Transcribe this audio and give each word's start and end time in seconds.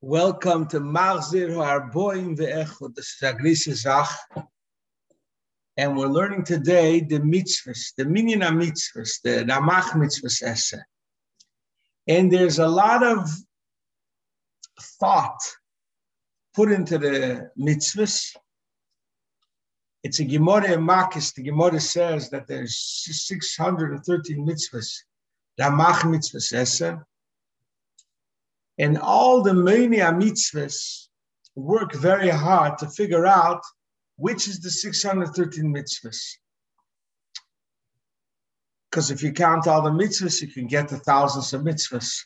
Welcome 0.00 0.68
to 0.68 0.78
Marzir 0.78 1.50
Harboim 1.50 2.38
Ve'echot, 2.38 2.94
the 2.94 3.74
Zach. 3.74 4.16
And 5.76 5.96
we're 5.96 6.06
learning 6.06 6.44
today 6.44 7.00
the 7.00 7.18
mitzvahs, 7.18 7.96
the 7.96 8.04
minyan 8.04 8.42
mitzvahs, 8.42 9.20
the 9.24 9.44
Ramach 9.44 9.90
mitzvahs 9.96 10.40
essay. 10.44 10.78
And 12.06 12.32
there's 12.32 12.60
a 12.60 12.68
lot 12.68 13.02
of 13.02 13.28
thought 15.00 15.40
put 16.54 16.70
into 16.70 16.98
the 16.98 17.50
mitzvahs. 17.58 18.36
It's 20.04 20.20
a 20.20 20.24
Gemara 20.24 20.74
in 20.74 20.86
Makis. 20.86 21.34
The 21.34 21.42
Gemara 21.42 21.80
says 21.80 22.30
that 22.30 22.46
there's 22.46 22.78
613 22.78 24.46
mitzvahs, 24.46 25.02
Ramach 25.60 26.02
mitzvahs 26.02 26.52
essay. 26.52 26.94
And 28.78 28.98
all 28.98 29.42
the 29.42 29.54
many 29.54 29.98
mitzvahs 29.98 31.08
work 31.56 31.94
very 31.94 32.28
hard 32.28 32.78
to 32.78 32.88
figure 32.88 33.26
out 33.26 33.62
which 34.16 34.48
is 34.48 34.60
the 34.60 34.70
613 34.70 35.74
mitzvahs. 35.74 36.36
Because 38.90 39.10
if 39.10 39.22
you 39.22 39.32
count 39.32 39.66
all 39.66 39.82
the 39.82 39.90
mitzvahs, 39.90 40.40
you 40.40 40.48
can 40.48 40.66
get 40.66 40.88
the 40.88 40.98
thousands 40.98 41.52
of 41.52 41.62
mitzvahs. 41.62 42.24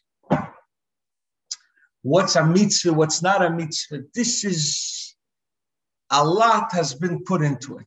What's 2.02 2.36
a 2.36 2.44
mitzvah? 2.44 2.92
What's 2.92 3.22
not 3.22 3.44
a 3.44 3.50
mitzvah? 3.50 4.04
This 4.14 4.44
is 4.44 5.14
a 6.10 6.24
lot 6.24 6.72
has 6.72 6.94
been 6.94 7.24
put 7.24 7.42
into 7.42 7.78
it. 7.78 7.86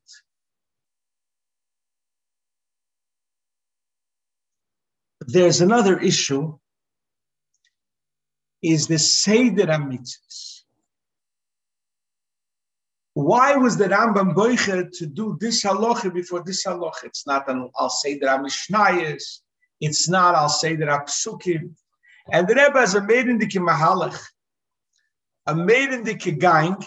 There's 5.28 5.62
another 5.62 6.00
issue 6.00 6.58
is 8.66 8.88
the 8.88 8.98
Seder 8.98 9.68
HaMitzvahs. 9.68 10.62
Why 13.14 13.56
was 13.56 13.78
the 13.78 13.86
Rambam 13.86 14.34
Boicher 14.34 14.90
to 14.98 15.06
do 15.06 15.38
this 15.40 15.64
halacha 15.64 16.12
before 16.12 16.44
this 16.44 16.66
halacha? 16.66 17.04
It's 17.04 17.28
not 17.28 17.48
an 17.48 17.70
Al 17.80 17.90
Seder 17.90 18.26
HaMishnayos. 18.26 19.42
It's 19.80 20.10
not 20.10 20.34
Al 20.34 20.50
Seder 20.50 20.88
HaPsukim. 20.88 21.76
And 22.32 22.48
the 22.48 22.56
Rebbe 22.56 22.80
has 22.80 22.96
a 22.96 23.04
maiden 23.04 23.38
dike 23.38 23.52
mahalach, 23.52 24.20
a 25.46 25.56
maiden 25.56 26.04
dike 26.04 26.40
gang, 26.40 26.78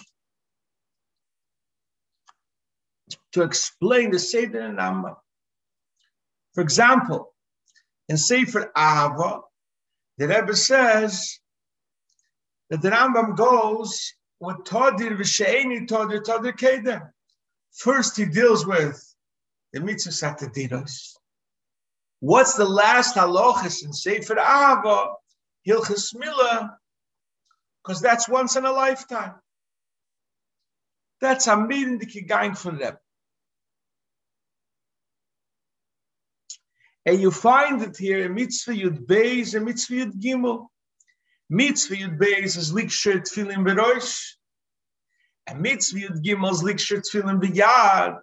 to 3.33 3.43
explain 3.43 4.11
the 4.11 4.19
Seder 4.19 4.63
and 4.63 4.79
Rambam. 4.79 5.15
For 6.55 6.61
example, 6.61 7.33
in 8.09 8.17
Sefer 8.17 8.73
Ahava, 8.77 9.43
the 10.19 10.27
Rebbe 10.27 10.57
says 10.57 11.39
that 12.71 12.83
the 12.83 12.91
Rambam 12.91 13.37
goes 13.37 14.15
with 14.41 14.59
Todir 14.59 15.17
v'she'eni 15.17 15.87
Todir 15.87 16.23
Todir 16.23 16.53
Kedem. 16.53 17.11
First, 17.73 18.17
he 18.17 18.27
deals 18.27 18.67
with 18.67 19.03
the 19.73 19.81
mitzvah 19.81 20.11
satadiros. 20.11 21.15
What's 22.21 22.55
the 22.55 22.65
last 22.65 23.15
halachas 23.15 23.85
in 23.85 23.93
Sefer 23.93 24.35
Ahava? 24.35 25.15
Hilchas 25.67 26.15
Milah, 26.15 26.71
because 27.83 28.01
that's 28.01 28.29
once 28.29 28.57
in 28.57 28.65
a 28.65 28.73
lifetime. 28.73 29.35
That's 31.21 31.47
a 31.47 31.57
meeting 31.57 31.99
that 31.99 32.29
going 32.29 32.55
from 32.55 32.79
them. 32.79 32.97
And 37.05 37.21
you 37.21 37.31
find 37.31 37.83
it 37.83 37.97
here 37.97 38.25
in 38.25 38.35
Mitzvah 38.35 38.73
Yud 38.73 39.07
Beis 39.07 39.55
and 39.55 39.65
Mitzvah 39.65 39.95
Yud 39.95 40.21
Gimel. 40.21 40.69
Mitzvah 41.51 41.95
Yud 41.95 42.19
Beis 42.19 42.57
is 42.57 42.73
liksher 42.73 43.21
tefillin 43.21 43.65
berosh, 43.67 44.35
and 45.47 45.61
Mitzvah 45.61 45.99
Yud 45.99 46.25
Gimel 46.25 46.53
is 46.53 46.63
liksher 46.63 47.01
tefillin 47.01 47.41
beyad. 47.41 48.19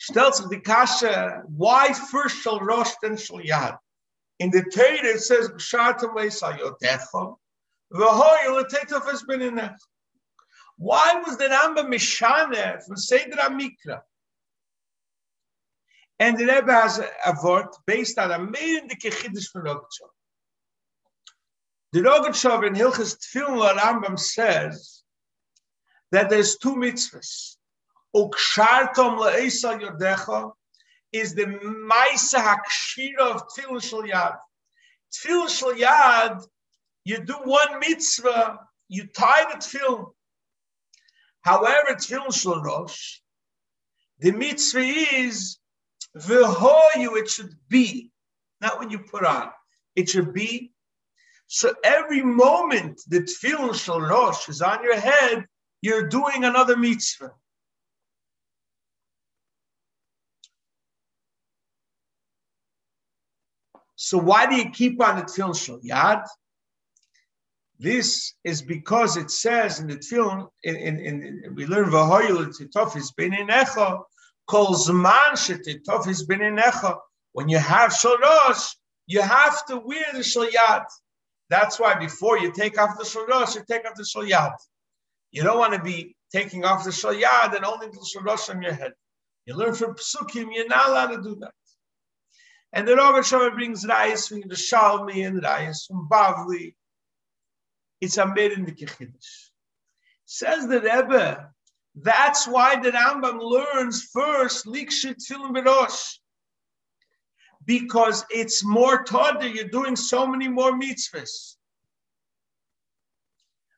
Stellt 0.00 0.34
sich 0.34 0.48
die 0.48 0.56
Kasche, 0.56 1.42
why 1.46 1.92
first 1.92 2.42
shall 2.42 2.58
Rosh 2.58 2.90
then 3.02 3.16
shall 3.16 3.38
Yad? 3.38 3.78
In 4.40 4.50
the 4.50 4.64
Torah 4.74 5.14
it 5.14 5.20
says, 5.20 5.48
B'shartam 5.50 6.16
leisal 6.16 6.58
yotecha, 6.58 7.36
v'hoy 7.92 8.46
l'tetov 8.50 9.08
has 9.08 9.22
been 9.22 9.42
in 9.42 9.58
it. 9.58 9.70
Why 10.76 11.22
was 11.24 11.36
the 11.36 11.44
Rambam 11.44 11.86
Mishane 11.86 12.82
from 12.82 12.96
Seder 12.96 13.36
HaMikra? 13.36 14.00
And 16.18 16.36
the 16.36 16.46
Rebbe 16.46 16.72
has 16.72 16.98
a, 16.98 17.34
word 17.44 17.68
based 17.86 18.18
on 18.18 18.32
a 18.32 18.38
main 18.40 18.88
the 18.88 18.96
Kechiddish 18.96 19.50
from 19.52 19.66
Rogatshov. 19.66 20.10
The 21.92 22.00
Rogatshov 22.00 22.66
in 22.66 22.74
Hilchas 22.74 23.18
Tfilin 23.18 23.76
Rambam 23.76 24.18
says 24.18 25.02
that 26.10 26.30
there's 26.30 26.56
two 26.56 26.74
mitzvahs. 26.74 27.56
Ukshartom 28.16 29.18
le'esa 29.18 29.78
yodecha 29.78 30.52
is 31.12 31.34
the 31.34 31.44
Maisa 31.44 32.40
Hakshira 32.40 33.34
of 33.34 33.46
Tfilin 33.48 33.82
Shal 33.82 34.04
Yad. 34.04 34.38
Tfilin 35.12 35.48
Shal 35.50 35.74
Yad, 35.74 36.42
you 37.04 37.22
do 37.24 37.34
one 37.44 37.78
mitzvah, 37.80 38.58
you 38.88 39.06
tie 39.08 39.52
the 39.52 39.58
tefillin. 39.58 40.06
However, 41.42 41.94
Tfilin 41.96 42.32
Shal 42.32 42.62
Rosh, 42.62 43.18
the 44.18 44.32
mitzvah 44.32 44.80
is 44.80 45.58
v'hoyu, 46.16 47.18
it 47.18 47.28
should 47.28 47.54
be, 47.68 48.10
not 48.62 48.78
when 48.78 48.88
you 48.88 49.00
put 49.00 49.26
on. 49.26 49.50
It 49.94 50.08
should 50.08 50.32
be 50.32 50.72
so 51.54 51.74
every 51.84 52.22
moment 52.22 53.02
the 53.08 53.20
tefillin 53.20 53.74
shel 53.74 54.00
rosh 54.00 54.48
is 54.48 54.62
on 54.62 54.82
your 54.82 54.98
head, 54.98 55.44
you're 55.82 56.08
doing 56.08 56.44
another 56.44 56.78
mitzvah. 56.78 57.32
So 63.96 64.16
why 64.16 64.46
do 64.46 64.56
you 64.56 64.70
keep 64.70 64.98
on 65.02 65.16
the 65.16 65.24
tefillin 65.24 65.54
shel 65.54 65.78
yad? 65.80 66.24
This 67.78 68.32
is 68.44 68.62
because 68.62 69.18
it 69.18 69.30
says 69.30 69.78
in 69.78 69.88
the 69.88 69.96
tefillin, 69.96 70.48
in, 70.62 70.76
in, 70.76 71.00
in, 71.00 71.54
we 71.54 71.66
learn 71.66 71.90
v'hoyel 71.90 72.46
titofis 72.58 73.12
b'ninecha, 73.14 74.02
kol 74.46 74.68
zman 74.68 75.32
shetitofis 75.32 76.26
b'ninecha. 76.26 76.96
When 77.32 77.50
you 77.50 77.58
have 77.58 77.92
shel 77.92 78.16
rosh, 78.16 78.70
you 79.06 79.20
have 79.20 79.66
to 79.66 79.76
wear 79.76 80.06
the 80.14 80.22
shel 80.22 80.46
yad. 80.46 80.86
That's 81.52 81.78
why 81.78 81.98
before 81.98 82.38
you 82.38 82.50
take 82.50 82.80
off 82.80 82.96
the 82.96 83.04
shalosh, 83.04 83.56
you 83.56 83.62
take 83.70 83.86
off 83.86 83.94
the 83.94 84.04
shalyad. 84.04 84.54
You 85.32 85.42
don't 85.42 85.58
want 85.58 85.74
to 85.74 85.82
be 85.82 86.16
taking 86.32 86.64
off 86.64 86.82
the 86.82 86.88
shalyad 86.88 87.54
and 87.54 87.66
only 87.66 87.88
the 87.88 87.98
shalosh 87.98 88.48
on 88.48 88.62
your 88.62 88.72
head. 88.72 88.92
You 89.44 89.56
learn 89.56 89.74
from 89.74 89.94
psukim, 89.96 90.46
you're 90.50 90.66
not 90.66 90.88
allowed 90.88 91.08
to 91.08 91.22
do 91.22 91.36
that. 91.40 91.52
And 92.72 92.88
the 92.88 92.92
Rogatshover 92.92 93.52
brings 93.52 93.84
rayas 93.84 94.26
from 94.30 94.40
the 94.40 94.54
Shalmi 94.54 95.26
and 95.26 95.42
rayas 95.42 95.86
from 95.86 96.08
Bavli. 96.10 96.74
It's 98.00 98.16
a 98.16 98.22
in 98.22 98.64
the 98.64 98.72
Kechiddush. 98.72 99.50
Says 100.24 100.66
the 100.66 100.80
Rebbe, 100.80 101.50
that's 101.96 102.48
why 102.48 102.80
the 102.80 102.92
Rambam 102.92 103.38
learns 103.42 104.04
first 104.04 104.64
Likshit 104.64 105.18
Tfilim 105.18 105.54
Berosh 105.54 106.16
because 107.66 108.24
it's 108.30 108.64
more 108.64 109.04
that 109.04 109.52
You're 109.54 109.68
doing 109.68 109.96
so 109.96 110.26
many 110.26 110.48
more 110.48 110.72
mitzvahs. 110.72 111.56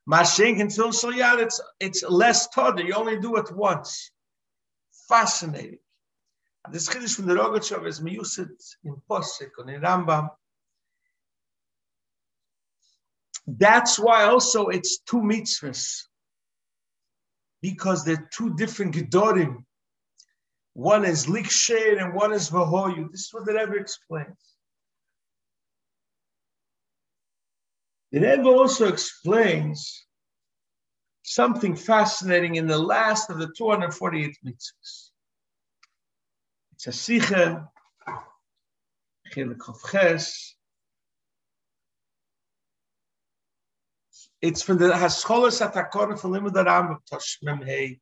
Mashenk 0.09 0.61
and 0.61 0.73
Phil 0.73 0.91
Shalyad, 0.91 1.41
it's 1.41 1.61
it's 1.81 2.03
less 2.03 2.49
tada. 2.49 2.85
You 2.85 2.95
only 2.95 3.19
do 3.19 3.37
it 3.37 3.51
once. 3.55 4.11
Fascinating. 5.09 5.79
This 6.71 6.89
chiddush 6.89 7.17
from 7.17 7.27
the 7.27 7.35
Rogatshov 7.35 7.87
is 7.87 8.01
miyusit 8.01 8.49
in 8.85 8.97
Posik 9.09 9.51
in 9.59 9.81
Rambam. 9.81 10.31
That's 13.47 13.99
why 13.99 14.25
also 14.25 14.69
it's 14.69 14.99
two 15.01 15.21
mitzvahs. 15.21 16.05
Because 17.61 18.05
they're 18.05 18.29
two 18.33 18.55
different 18.55 18.95
gedorim. 18.95 19.64
One 20.75 21.05
is 21.05 21.27
liksher 21.27 22.03
and 22.03 22.15
one 22.15 22.33
is 22.33 22.51
vahoyu. 22.51 23.11
This 23.11 23.23
is 23.23 23.33
what 23.33 23.47
the 23.47 23.55
Rebbe 23.55 23.77
explains. 23.77 24.37
The 28.11 28.21
Rebbe 28.21 28.49
also 28.49 28.89
explains 28.89 30.07
something 31.23 31.75
fascinating 31.75 32.57
in 32.57 32.67
the 32.67 32.79
last 32.79 33.31
of 33.31 33.39
the 33.39 33.53
248 33.57 34.37
mitzvahs. 34.45 35.11
It's 36.75 36.87
a 36.87 36.91
sicha, 36.91 37.69
It's 44.43 44.63
from 44.63 44.79
the 44.79 44.91
Hascholas 44.91 45.61
Atakon 45.61 46.21
from 46.21 46.33
Limud 46.33 46.57
Aram 46.57 46.99
Toshmem 47.11 47.65
Hey. 47.65 48.01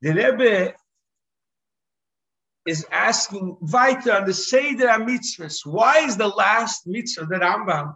The 0.00 0.12
Rebbe 0.12 0.74
is 2.66 2.86
asking 2.92 3.56
weiter 3.60 4.12
on 4.12 4.26
the 4.26 4.34
Seder 4.34 4.88
mitzvahs. 4.88 5.64
Why 5.64 6.00
is 6.00 6.16
the 6.16 6.28
last 6.28 6.86
mitzvah, 6.86 7.26
the 7.26 7.36
Rambam, 7.36 7.94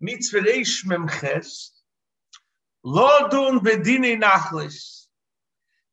mitzvah 0.00 0.40
reish 0.40 0.84
memches, 0.86 1.70
lo 2.82 3.28
dun 3.28 3.60
bedine 3.60 4.20
nachlis. 4.20 5.06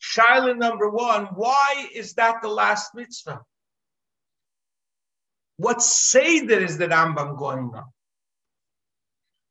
Shaila 0.02 0.58
number 0.58 0.90
one, 0.90 1.26
why 1.36 1.88
is 1.94 2.14
that 2.14 2.42
the 2.42 2.48
last 2.48 2.96
mitzvah? 2.96 3.42
What 5.58 5.82
Seder 5.82 6.60
is 6.60 6.78
the 6.78 6.88
Rambam 6.88 7.38
going 7.38 7.72
on? 7.76 7.86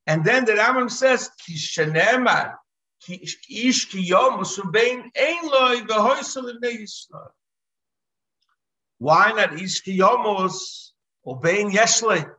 And 0.07 0.25
then 0.25 0.45
the 0.45 0.53
Rambam 0.53 0.91
says, 0.91 1.31
Ki 1.47 1.55
Why 8.99 9.33
not 9.33 9.55
ish 9.55 9.81
ki 9.81 9.99
yomos 9.99 10.93
ubein 11.27 11.73
yeshle? 11.73 12.31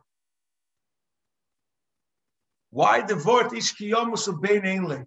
Why 2.70 3.02
the 3.02 3.16
word 3.16 3.52
ish 3.52 3.72
ki 3.72 3.90
yomos 3.90 4.28
ubein 4.28 4.64
ein 4.64 4.84
loy? 4.84 5.04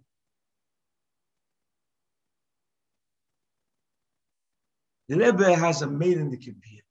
The 5.08 5.16
Rebbe 5.16 5.54
has 5.56 5.82
a 5.82 5.86
maid 5.86 6.18
in 6.18 6.30
the 6.30 6.36
Kibbutz. 6.36 6.82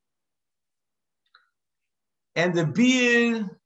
And 2.35 2.55
the 2.55 2.65
beer 2.65 3.59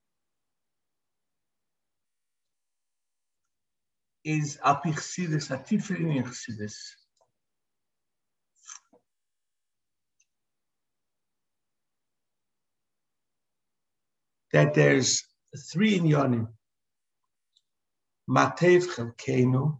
is 4.23 4.59
a 4.63 4.75
Chassidus, 4.75 5.51
a 5.51 5.57
Tifrin 5.57 6.23
Chassidus. 6.23 6.75
That 14.51 14.73
there's 14.73 15.23
three 15.71 15.95
in 15.95 16.03
Yonim. 16.03 16.47
Matev 18.29 18.85
Chelkeinu, 18.93 19.79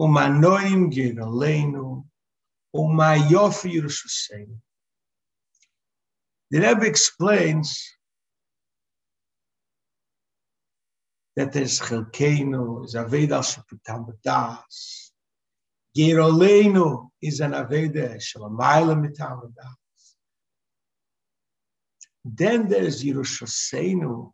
Umanoim 0.00 0.92
Geraleinu, 0.92 2.04
Umayofi 2.74 3.74
Yerushalayim. 3.74 4.56
The 6.50 6.60
Rebbe 6.60 6.86
explains 6.86 7.95
that 11.36 11.52
there's 11.52 11.78
Chelkeinu, 11.80 12.84
is 12.86 12.94
Aveda 12.94 13.42
Sheputam 13.42 14.08
B'das. 14.08 15.10
Gerolenu 15.96 17.08
is 17.22 17.40
an 17.40 17.52
Aveda 17.52 18.16
Shalamayla 18.16 18.96
Mitam 18.96 19.42
B'das. 19.42 19.74
Then 22.24 22.68
there's 22.68 23.04
Yerushalayim, 23.04 24.32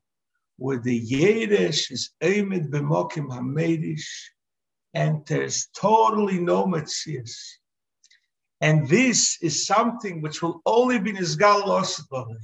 where 0.57 0.79
the 0.79 1.01
Yeresh 1.05 1.91
is 1.91 2.11
Eimed 2.23 2.71
B'mokim 2.71 3.29
HaMedish, 3.29 4.07
and 4.95 5.27
there's 5.27 5.69
totally 5.77 6.39
no 6.39 6.67
Metzias. 6.67 7.35
And 8.61 8.89
this 8.89 9.39
is 9.43 9.67
something 9.67 10.23
which 10.23 10.41
will 10.41 10.63
only 10.65 11.01
be 11.01 11.13
Nizgal 11.13 11.65
Osbali. 11.65 12.37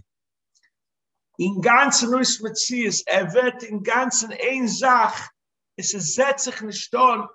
In 1.38 1.60
ganzen 1.60 2.10
Neus 2.10 2.40
Metzies, 2.40 3.02
er 3.06 3.32
wird 3.32 3.62
in 3.62 3.82
ganzen 3.82 4.32
ein 4.32 4.66
Sach, 4.66 5.30
es 5.76 5.94
ist 5.94 6.14
setzt 6.14 6.44
sich 6.44 6.60
nicht 6.62 6.92
don, 6.92 7.28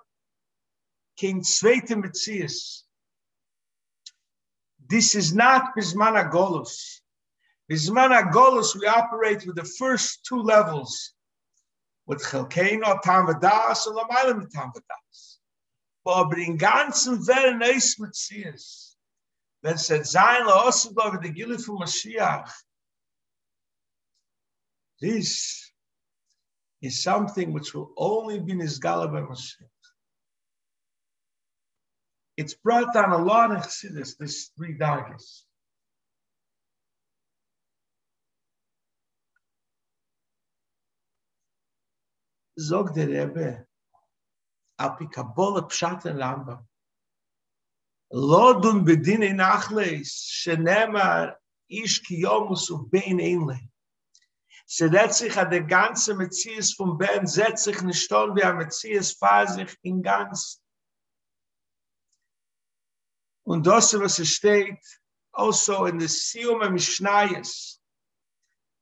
kein 1.18 1.42
zweite 1.42 1.96
Metzies. 1.96 2.86
This 4.86 5.14
is 5.14 5.32
not 5.32 5.74
Bisman 5.74 6.16
Agolus. 6.16 7.00
Bisman 7.70 8.12
Agolus, 8.12 8.74
we 8.74 8.86
operate 8.86 9.46
with 9.46 9.56
the 9.56 9.64
first 9.78 10.22
two 10.24 10.42
levels, 10.42 11.14
with 12.06 12.22
Chelkeino, 12.22 13.00
Tam 13.02 13.26
Vadas, 13.26 13.86
and 13.86 13.96
Lamaylam 13.96 14.50
Tam 14.52 14.72
aber 16.06 16.36
in 16.36 16.58
ganzen 16.58 17.26
Welt 17.26 17.58
neis 17.58 17.98
mit 17.98 18.14
sie 18.14 18.42
ist. 18.42 18.98
Wenn 19.62 19.74
es 19.76 19.86
sein, 19.86 20.44
la 20.44 20.68
Osibla, 20.68 21.14
wie 21.14 21.28
die 21.28 21.32
Gile 21.32 21.58
von 21.58 21.76
Mashiach, 21.76 22.52
this 25.04 25.70
is 26.80 27.02
something 27.02 27.52
which 27.52 27.74
will 27.74 27.90
only 27.96 28.38
be 28.40 28.54
Nizgala 28.54 29.12
by 29.12 29.20
Mashiach. 29.20 29.82
It's 32.36 32.54
brought 32.54 32.92
down 32.94 33.12
a 33.12 33.18
lot 33.18 33.50
of 33.52 33.58
Chassidus, 33.58 34.16
this 34.18 34.50
three 34.56 34.74
dargis. 34.78 35.42
Zog 42.58 42.94
der 42.94 43.08
Rebbe, 43.08 43.66
al 44.78 44.96
kabol 45.14 45.60
pshat 45.70 46.06
en 46.06 46.16
ramba 46.18 46.58
lo 48.12 48.60
dun 48.60 48.84
bedin 48.84 49.22
in 49.22 49.40
achles 49.40 50.10
shnema 50.40 51.34
ish 51.68 52.00
ki 52.02 52.16
yom 52.20 52.52
usu 52.52 52.88
bein 52.90 53.18
se 53.18 53.73
dat 54.78 55.14
sich 55.14 55.36
hat 55.36 55.50
de 55.50 55.60
ganze 55.60 56.14
metzies 56.14 56.74
vom 56.74 56.96
ben 56.98 57.26
setz 57.26 57.64
sich 57.64 57.80
ne 57.82 57.92
stol 57.92 58.34
wie 58.34 58.44
am 58.44 58.58
metzies 58.58 59.12
fahr 59.12 59.46
sich 59.46 59.76
in 59.82 60.02
ganz 60.02 60.60
und 63.46 63.66
das 63.66 63.94
was 63.94 64.18
es 64.18 64.34
steht 64.34 64.84
also 65.32 65.86
in 65.86 65.98
the 66.00 66.08
sium 66.08 66.60
mishnayes 66.72 67.80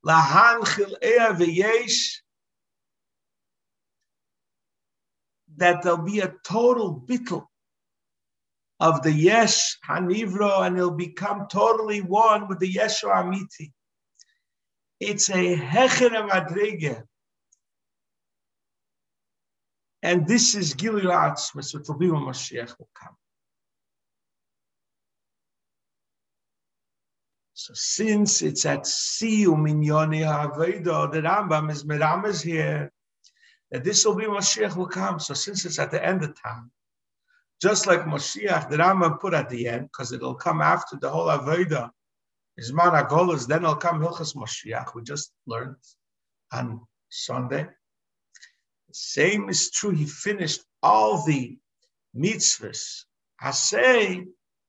la 0.02 0.20
han 0.20 0.62
khil 0.64 0.96
er 1.00 1.34
ve 1.38 1.46
yesh 1.46 2.22
that 5.58 5.82
there'll 5.82 5.98
be 6.02 6.20
a 6.20 6.34
total 6.42 7.00
bittul 7.00 7.46
of 8.82 9.00
the 9.02 9.12
Yesh 9.12 9.78
Hanivro 9.88 10.66
and 10.66 10.76
it'll 10.76 10.90
become 10.90 11.46
totally 11.48 12.00
one 12.00 12.48
with 12.48 12.58
the 12.58 12.74
Yeshua 12.74 13.22
Amiti. 13.22 13.72
It's 15.04 15.30
a 15.30 15.56
Hecher 15.56 16.10
Madrige. 16.28 17.02
And 20.00 20.28
this 20.28 20.54
is 20.54 20.74
Gilui 20.74 21.02
Atzmas, 21.02 21.74
which 21.74 21.88
will 21.88 21.98
be 21.98 22.08
when 22.08 22.22
Mashiach 22.22 22.78
will 22.78 22.88
come. 22.94 23.16
So 27.54 27.72
since 27.74 28.42
it's 28.42 28.64
at 28.64 28.84
Siyum 28.84 29.68
in 29.68 29.82
Yoni 29.82 30.20
HaAveda, 30.20 31.10
the 31.10 31.22
Rambam 31.22 31.72
is 31.72 31.82
Meramas 31.82 32.40
here, 32.40 32.92
that 33.72 33.82
this 33.82 34.04
will 34.04 34.14
be 34.14 34.26
Mashiach 34.26 34.76
will 34.76 34.86
come. 34.86 35.18
So 35.18 35.34
since 35.34 35.64
it's 35.64 35.80
at 35.80 35.90
the 35.90 36.04
end 36.04 36.22
of 36.22 36.40
time, 36.40 36.70
just 37.60 37.88
like 37.88 38.04
Mashiach, 38.04 38.70
the 38.70 38.76
Rambam 38.76 39.18
put 39.18 39.34
at 39.34 39.50
the 39.50 39.66
end, 39.66 39.88
because 39.90 40.12
it'll 40.12 40.36
come 40.36 40.60
after 40.60 40.96
the 40.96 41.10
whole 41.10 41.26
Aveda, 41.26 41.90
is 42.56 42.72
Managolas, 42.72 43.46
then 43.46 43.62
it'll 43.62 43.76
come 43.76 44.00
Hilchas 44.00 44.36
Mashiach. 44.36 44.94
We 44.94 45.02
just 45.02 45.32
learned 45.46 45.76
on 46.52 46.80
Sunday. 47.08 47.62
The 47.62 48.94
same 48.94 49.48
is 49.48 49.70
true. 49.70 49.90
He 49.90 50.06
finished 50.06 50.62
all 50.82 51.24
the 51.24 51.58
mitzvahs. 52.16 53.04
I 53.40 53.50
say, 53.52 54.26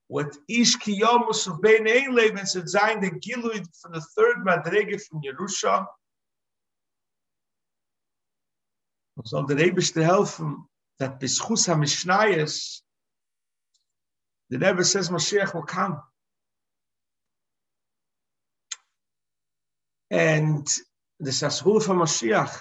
what 0.08 0.36
Ish 0.48 0.78
Kiyomus 0.78 1.48
of 1.48 1.62
Bein 1.62 1.86
Eilev 1.86 2.30
and 2.30 2.40
Zayin 2.40 3.02
the 3.02 3.12
Gilui 3.12 3.66
from 3.82 3.94
the 3.94 4.02
third 4.16 4.38
Madrege 4.46 5.02
from 5.02 5.22
Yerusha, 5.22 5.88
Und 9.16 9.28
soll 9.28 9.46
der 9.46 9.58
Rebischte 9.58 10.04
helfen, 10.04 10.68
that 10.98 11.20
Bischus 11.20 11.68
HaMishnayes, 11.68 12.82
the 14.50 14.58
Rebbe 14.58 14.84
says 14.84 15.10
Mashiach 15.10 15.54
will 15.54 15.64
come. 15.64 16.02
And 20.14 20.68
the 21.20 21.32
Sashul 21.32 21.82
from 21.82 21.98
Mashiach, 21.98 22.56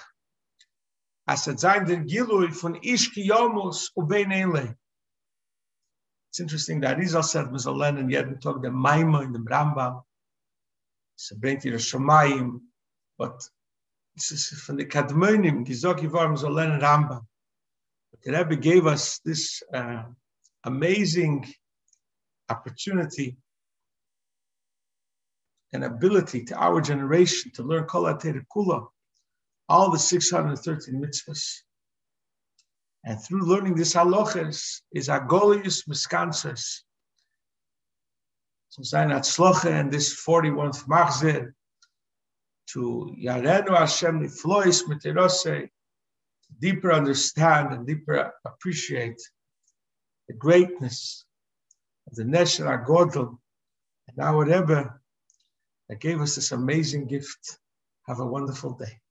as 1.28 1.46
it 1.48 1.60
sein 1.60 1.84
den 1.84 2.08
Gilui 2.08 2.48
von 2.48 2.76
Ishki 2.76 3.28
Yomus 3.28 3.90
ubein 3.94 4.32
Ele. 4.32 4.74
It's 6.30 6.40
interesting 6.40 6.80
that 6.80 6.96
Rizal 6.96 7.22
said, 7.22 7.52
was 7.52 7.66
a 7.66 7.70
Lenin, 7.70 8.08
jeden 8.08 8.40
Tag, 8.40 8.62
the 8.62 8.68
Maima 8.68 9.22
in 9.24 9.34
the 9.34 9.38
Rambam, 9.38 10.00
so 11.16 11.36
bringt 11.36 11.66
ihr 11.66 11.74
Shomayim, 11.74 12.58
but 13.18 13.38
this 14.14 14.32
is 14.32 14.48
from 14.62 14.78
the 14.78 14.86
Kadmonim, 14.86 15.66
Gizoki 15.66 16.08
Varm 16.08 16.38
Zolen 16.38 16.80
Rambam. 16.80 17.20
The 18.24 18.32
Rebbe 18.32 18.56
gave 18.56 18.86
us 18.86 19.18
this 19.26 19.62
uh, 19.74 20.04
amazing 20.64 21.52
opportunity 22.48 23.36
and 25.72 25.84
ability 25.84 26.44
to 26.44 26.56
our 26.56 26.80
generation 26.80 27.50
to 27.54 27.62
learn 27.62 27.84
Kol 27.84 28.04
Kula, 28.04 28.86
all 29.68 29.90
the 29.90 29.98
613 29.98 31.00
mitzvahs. 31.00 31.62
And 33.04 33.22
through 33.22 33.46
learning 33.46 33.74
this 33.74 33.94
halachas 33.94 34.80
is 34.92 35.08
agolius 35.08 35.88
miskanses. 35.88 36.82
So 38.68 38.82
Zainat 38.82 39.24
Sloche 39.24 39.70
and 39.70 39.90
this 39.90 40.14
41th 40.24 40.86
Machzir 40.86 41.52
to 42.68 43.14
Yarenu 43.20 43.76
Hashem 43.76 44.20
Niflois 44.20 44.84
Mitirose, 44.84 45.68
deeper 46.60 46.92
understand 46.92 47.72
and 47.72 47.86
deeper 47.86 48.32
appreciate 48.44 49.20
the 50.28 50.34
greatness 50.34 51.24
of 52.08 52.14
the 52.14 52.22
Nesher 52.22 52.86
Godel 52.86 53.36
and 54.08 54.18
our 54.20 54.44
Rebbe 54.44 55.01
that 55.92 56.00
gave 56.00 56.22
us 56.22 56.36
this 56.36 56.52
amazing 56.52 57.06
gift. 57.06 57.58
Have 58.06 58.20
a 58.20 58.24
wonderful 58.24 58.72
day. 58.72 59.01